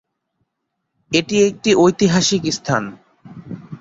এটা 1.11 1.37
একটি 1.49 1.71
ঐতিহাসিক 1.75 2.43
স্থান। 2.57 2.83